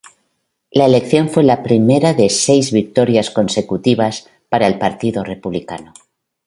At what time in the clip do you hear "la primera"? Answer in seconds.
1.43-2.15